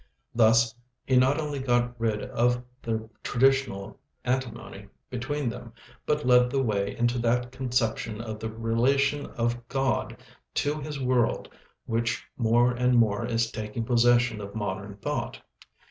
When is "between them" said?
5.11-5.73